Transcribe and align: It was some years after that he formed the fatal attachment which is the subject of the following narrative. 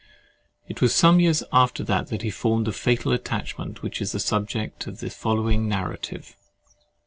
It 0.67 0.81
was 0.81 0.95
some 0.95 1.19
years 1.19 1.43
after 1.53 1.83
that 1.83 2.09
he 2.23 2.31
formed 2.31 2.65
the 2.65 2.71
fatal 2.73 3.11
attachment 3.11 3.83
which 3.83 4.01
is 4.01 4.13
the 4.13 4.19
subject 4.19 4.87
of 4.87 4.99
the 4.99 5.11
following 5.11 5.67
narrative. 5.69 6.35